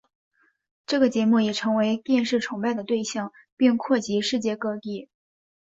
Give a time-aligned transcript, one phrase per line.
[0.87, 5.11] 这个节目也成为电视崇拜的对象并扩及世界各地。